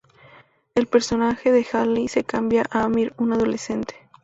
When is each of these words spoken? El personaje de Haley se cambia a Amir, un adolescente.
El 0.73 0.87
personaje 0.87 1.51
de 1.51 1.63
Haley 1.73 2.07
se 2.07 2.23
cambia 2.23 2.65
a 2.71 2.85
Amir, 2.85 3.13
un 3.19 3.33
adolescente. 3.33 4.09